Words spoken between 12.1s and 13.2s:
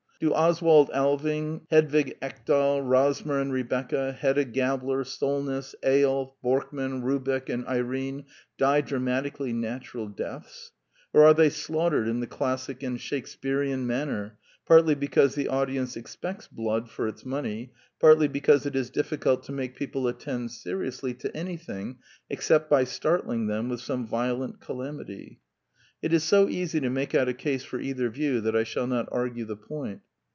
the classic and